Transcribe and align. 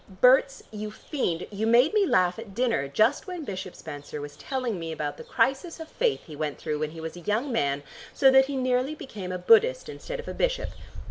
Berts, 0.09 0.63
you 0.71 0.89
fiend, 0.89 1.45
you 1.51 1.67
made 1.67 1.93
me 1.93 2.07
laugh 2.07 2.39
at 2.39 2.55
dinner 2.55 2.87
just 2.87 3.27
when 3.27 3.43
Bishop 3.45 3.75
Spenser 3.75 4.19
was 4.19 4.35
telling 4.35 4.79
me 4.79 4.91
about 4.91 5.17
the 5.17 5.23
crisis 5.23 5.79
of 5.79 5.89
faith 5.89 6.21
he 6.25 6.35
went 6.35 6.57
through 6.57 6.79
when 6.79 6.89
he 6.89 6.99
was 6.99 7.15
a 7.15 7.19
young 7.19 7.51
man 7.51 7.83
so 8.11 8.31
that 8.31 8.45
he 8.47 8.55
nearly 8.57 8.95
became 8.95 9.31
a 9.31 9.37
Buddhist 9.37 9.87
instead 9.89 10.19
of 10.19 10.27
a 10.27 10.33
bishop. 10.33 10.69